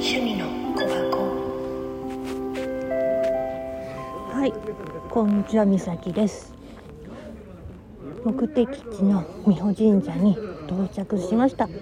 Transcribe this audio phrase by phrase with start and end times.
[0.00, 1.18] 趣味の小箱
[4.32, 4.52] はい、
[5.10, 6.54] こんにちは、みさきです。
[8.24, 10.38] 目的地の美保神社に
[10.68, 11.66] 到着しました。
[11.66, 11.72] で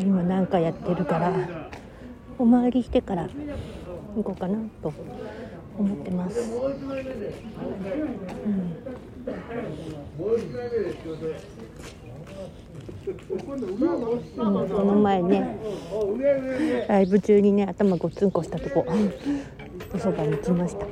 [0.00, 1.32] 今なんかやってるから、
[2.38, 3.26] お参りしてから
[4.14, 4.92] 行こうかなと
[5.78, 6.52] 思ってます。
[8.44, 8.57] うん、
[13.38, 15.58] この前ね
[16.88, 18.86] ライブ中にね頭ごつんこしたとこ。
[19.94, 20.86] おそばに来ました。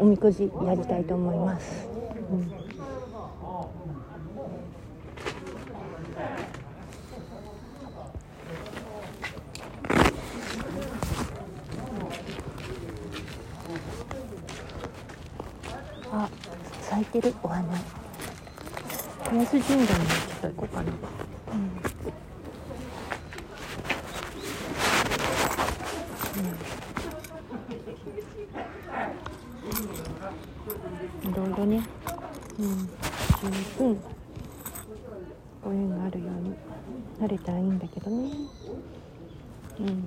[0.00, 1.86] おみくじやりたいと思います、
[2.30, 2.52] うん。
[16.10, 16.28] あ
[16.80, 18.01] 咲いてるお花。
[19.32, 21.54] 林神社にちょっと行こうかな、う
[31.28, 31.82] ん、いろいろね、
[32.58, 32.90] うん、
[33.40, 33.98] 十分
[35.64, 36.54] ご縁があるように
[37.18, 38.32] なれたらいいんだけどね。
[39.80, 40.04] うん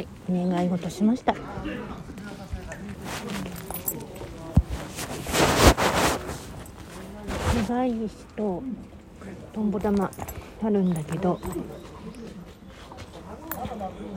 [0.00, 1.34] い、お願い事しました。
[7.68, 8.62] 願い石と
[9.52, 10.10] とんぼ玉
[10.62, 11.40] あるんだけど、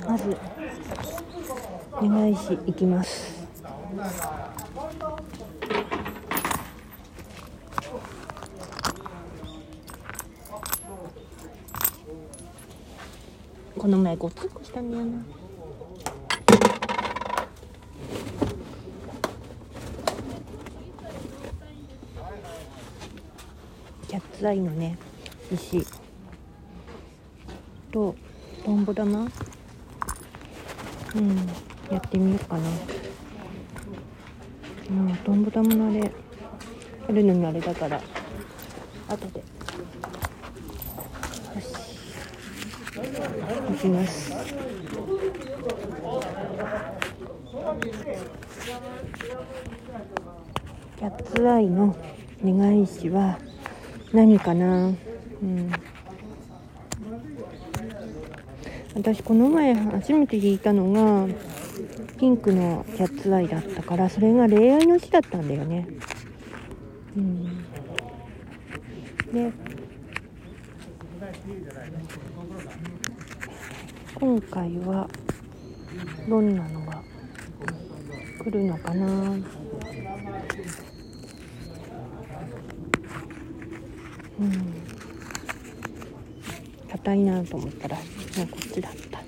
[0.07, 0.38] まず
[2.02, 3.47] 願い石いきます。
[13.78, 15.38] この前ごつっこしたんだよな。
[24.39, 24.97] キャッツアイのね
[25.51, 25.85] 石。
[27.91, 28.16] と
[28.63, 29.29] トンボ玉うん
[31.91, 32.69] やってみようかな。
[34.91, 36.09] うんトンボ玉のあれ。
[37.09, 38.00] あるのにあれだから。
[39.09, 39.39] 後で。
[39.39, 39.45] よ
[41.59, 41.67] し。
[43.73, 44.31] いきます。
[50.97, 51.94] キャッツアイの
[52.41, 53.38] 願い石は
[54.14, 54.88] 何かな？
[55.42, 55.72] うん。
[58.96, 61.34] 私この前初めて聞いたのが
[62.18, 65.88] ピンクのキャッツアイだったからそれが恋愛の詩だったんだよね。
[67.16, 67.64] うん。
[69.31, 69.53] で
[74.16, 75.08] 今回は
[76.28, 77.02] どんなのが
[78.44, 79.38] 来るのかな？
[84.39, 84.89] うん。
[86.89, 88.01] 硬いなと思ったらも
[88.44, 89.19] うこっちだった。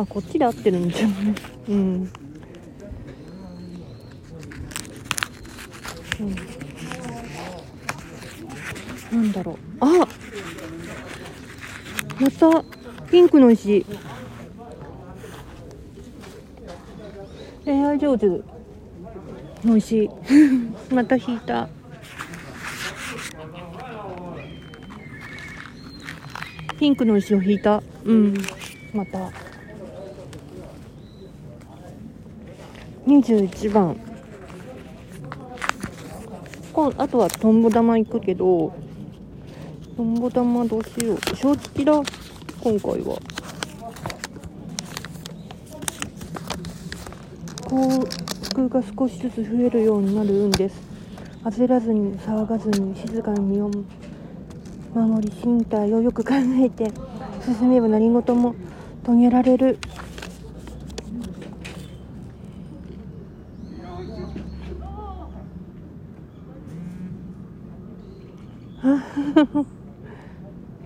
[0.00, 1.16] あこっちで合ってるんじゃない
[1.68, 2.12] うん、
[6.20, 6.22] う
[9.16, 9.56] ん、なんだろう。
[9.80, 10.08] あ！
[12.20, 12.64] また
[13.10, 13.84] ピンクの石。
[17.64, 18.26] 恋愛上手
[19.64, 20.10] の石。
[20.92, 21.68] また引いた。
[26.80, 27.82] ピンクの石を引いた。
[28.06, 28.34] うん。
[28.94, 29.30] また。
[33.06, 34.00] 21番。
[36.72, 38.72] こんあとはトンボ玉行くけど
[39.94, 41.36] トンボ玉どうしよう。
[41.36, 42.02] 正直だ。
[42.62, 43.18] 今回は。
[47.68, 48.00] 幸
[48.54, 50.80] 福が少しずつ増えるようになる運です。
[51.44, 53.70] 焦らずに騒がずに静かに身を
[54.94, 56.90] 守り身体をよく考えて
[57.44, 58.54] 進めば何事も
[59.04, 59.78] 遂げられる。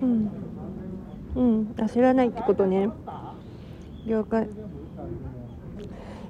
[0.01, 0.29] うん。
[1.35, 1.73] うん。
[1.77, 2.89] 焦らないってことね。
[4.05, 4.47] 了解。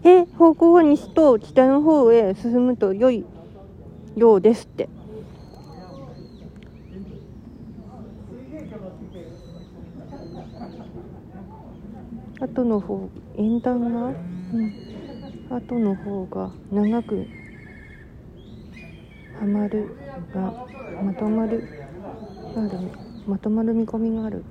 [0.03, 3.25] え方向は西と北の方へ進むと良い
[4.15, 4.87] ようですって。
[12.39, 14.73] 後の方円段が、うん、
[15.49, 17.27] 後の方が長く
[19.39, 19.95] はまる
[20.33, 20.67] が
[21.03, 21.63] まとまる
[22.55, 22.81] なんだろ
[23.27, 24.43] うまとまる見込みがある。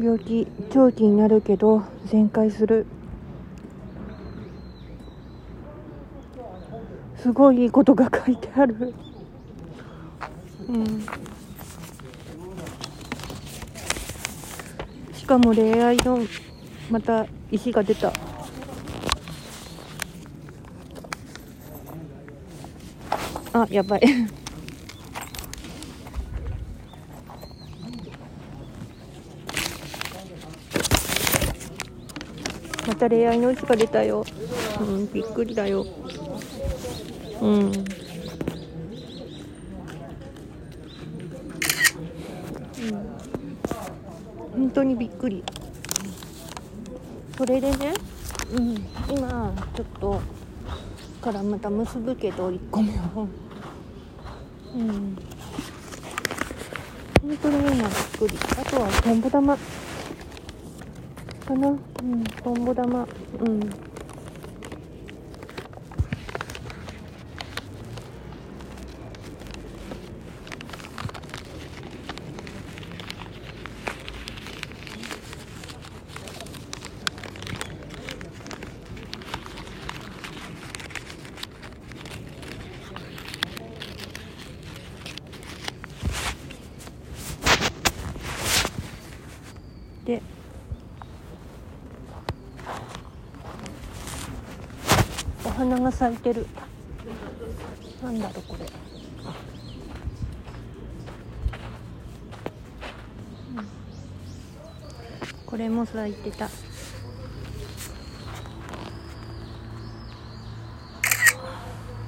[0.00, 2.86] 病気長期になるけど全開する。
[7.16, 8.94] すごいいいことが書いてある。
[10.68, 11.31] うん。
[15.32, 16.18] かも恋愛の
[16.90, 18.12] また石が出た。
[23.54, 24.02] あやばい。
[32.86, 34.26] また恋愛の石が出たよ。
[34.80, 35.86] うんびっくりだよ。
[37.40, 38.01] うん。
[44.52, 45.42] 本当にびっくり。
[47.36, 47.94] それでね、
[48.52, 48.74] うん、
[49.08, 50.20] 今ちょっと
[51.20, 53.28] からまた結ぶけど1個目を。
[54.74, 55.16] うん。
[57.22, 57.88] 本当に今びっ
[58.18, 58.38] くり。
[58.58, 61.68] あとはとんぼ玉かな。
[61.68, 62.24] うん。
[62.24, 63.06] とんぼ玉。
[63.40, 63.91] うん
[90.04, 90.20] で。
[95.44, 96.46] お花が咲いてる。
[98.02, 98.68] なんだろうこれ、う
[103.60, 103.68] ん。
[105.46, 106.48] これも咲いてた。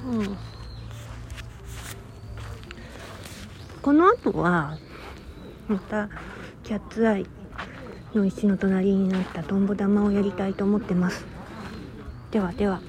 [0.06, 0.37] うん。
[3.82, 4.76] この後は
[5.69, 6.08] また
[6.64, 7.26] キャッツアイ。
[8.14, 11.25] の石の隣になったトンボ玉をやりたいと思ってます。
[12.31, 12.81] ではでは。